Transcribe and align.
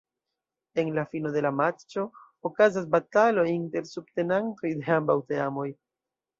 En 0.73 0.87
la 0.95 1.03
fino 1.11 1.31
de 1.35 1.43
la 1.47 1.51
matĉo 1.57 2.07
okazas 2.51 2.89
batalo 2.97 3.45
inter 3.53 3.87
subtenantoj 3.93 4.75
de 4.83 4.93
ambaŭ 5.01 5.21
teamoj. 5.33 5.71